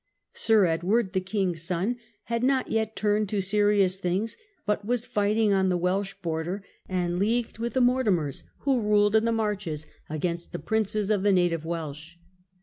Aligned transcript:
Sir 0.33 0.65
Edward, 0.65 1.13
the 1.13 1.19
king's 1.21 1.61
son, 1.61 1.97
had 2.23 2.43
not 2.43 2.71
yet 2.71 2.95
turned 2.95 3.29
to 3.29 3.39
serious 3.39 3.97
things, 3.97 4.35
but 4.65 4.83
was 4.83 5.05
fighting 5.05 5.53
on 5.53 5.69
the 5.69 5.77
Welsh 5.77 6.15
border, 6.23 6.63
Yjjg 6.89 6.89
and 6.89 7.19
leagued 7.19 7.59
with 7.59 7.73
the 7.75 7.81
Mortimers, 7.81 8.43
who 8.61 8.81
ruled 8.81 9.15
in 9.15 9.21
foreisnera 9.21 9.21
in 9.21 9.25
the 9.25 9.31
Marches, 9.33 9.87
against 10.09 10.53
the 10.53 10.57
princes 10.57 11.11
of 11.11 11.21
the 11.21 11.31
native 11.31 11.61
England. 11.61 11.69
Welsh. 11.69 12.15